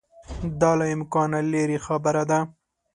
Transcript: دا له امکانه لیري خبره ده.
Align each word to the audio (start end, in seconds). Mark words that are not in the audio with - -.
دا 0.61 0.71
له 0.79 0.85
امکانه 0.95 1.39
لیري 1.51 1.77
خبره 1.85 2.23
ده. 2.29 2.39